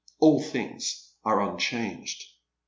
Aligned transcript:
All 0.19 0.41
things 0.41 1.13
are 1.23 1.39
unchanged. 1.47 2.23